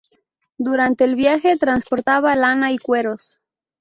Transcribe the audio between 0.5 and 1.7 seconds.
Durante el viaje